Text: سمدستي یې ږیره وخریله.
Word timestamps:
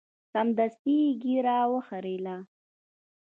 سمدستي 0.33 0.97
یې 1.05 1.11
ږیره 1.21 1.57
وخریله. 1.73 2.35